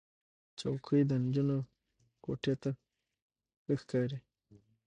چوکۍ 0.59 1.01
د 1.09 1.11
نجونو 1.23 1.57
کوټې 2.23 2.53
ته 2.61 2.71
ښه 3.63 3.73
ښکاري. 3.81 4.19